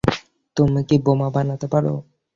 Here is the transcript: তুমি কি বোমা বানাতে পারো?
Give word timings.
তুমি 0.57 0.81
কি 0.89 0.95
বোমা 1.05 1.27
বানাতে 1.35 1.67
পারো? 1.73 1.93